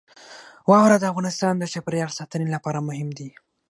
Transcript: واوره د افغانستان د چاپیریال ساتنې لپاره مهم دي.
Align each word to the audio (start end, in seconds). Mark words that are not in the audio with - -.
واوره 0.69 0.97
د 0.99 1.05
افغانستان 1.11 1.53
د 1.57 1.63
چاپیریال 1.73 2.11
ساتنې 2.19 2.47
لپاره 2.55 2.85
مهم 2.87 3.09
دي. 3.17 3.29